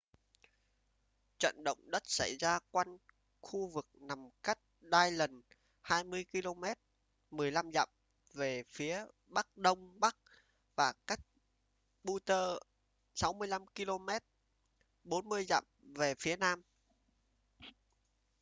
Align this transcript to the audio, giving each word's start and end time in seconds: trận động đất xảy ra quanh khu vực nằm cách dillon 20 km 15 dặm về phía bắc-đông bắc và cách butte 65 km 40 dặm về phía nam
trận 1.39 1.63
động 1.63 1.77
đất 1.91 2.03
xảy 2.05 2.37
ra 2.39 2.59
quanh 2.71 2.97
khu 3.41 3.67
vực 3.67 3.85
nằm 3.93 4.29
cách 4.43 4.59
dillon 4.81 5.41
20 5.81 6.25
km 6.31 6.63
15 7.31 7.71
dặm 7.73 7.89
về 8.33 8.63
phía 8.71 9.05
bắc-đông 9.27 9.99
bắc 9.99 10.17
và 10.75 10.93
cách 11.07 11.19
butte 12.03 12.35
65 13.15 13.65
km 13.67 14.07
40 15.03 15.45
dặm 15.45 15.63
về 15.81 16.15
phía 16.19 16.35
nam 16.35 16.61